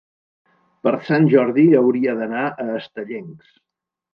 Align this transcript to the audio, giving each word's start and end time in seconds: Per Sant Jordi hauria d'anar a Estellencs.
Per 0.87 0.93
Sant 1.09 1.27
Jordi 1.35 1.65
hauria 1.81 2.17
d'anar 2.23 2.49
a 2.49 2.67
Estellencs. 2.81 3.57